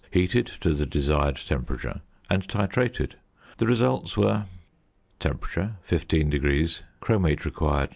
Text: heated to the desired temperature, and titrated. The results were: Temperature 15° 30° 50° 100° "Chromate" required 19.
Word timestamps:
heated 0.09 0.47
to 0.47 0.73
the 0.73 0.87
desired 0.87 1.35
temperature, 1.37 2.01
and 2.27 2.47
titrated. 2.47 3.11
The 3.59 3.67
results 3.67 4.17
were: 4.17 4.45
Temperature 5.19 5.75
15° 5.87 6.27
30° 6.31 6.31
50° 6.31 6.81
100° 6.81 6.81
"Chromate" 6.99 7.45
required 7.45 7.79
19. 7.89 7.89